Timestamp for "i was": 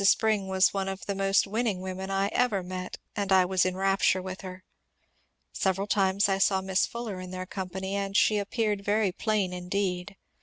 3.31-3.67